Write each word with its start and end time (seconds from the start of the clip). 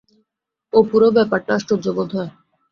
অপুরও 0.73 1.09
ব্যাপারটা 1.11 1.51
আশ্চর্য 1.55 1.85
বোধ 1.97 2.09
হয়। 2.15 2.31